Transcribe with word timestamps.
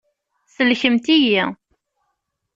Sellkemt-iyi! 0.55 1.43